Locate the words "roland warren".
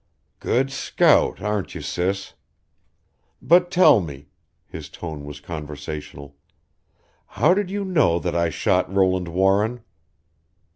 8.91-9.81